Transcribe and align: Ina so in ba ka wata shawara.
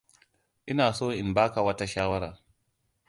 Ina 0.71 0.87
so 0.99 1.05
in 1.21 1.29
ba 1.35 1.45
ka 1.53 1.61
wata 1.67 1.85
shawara. 1.93 2.31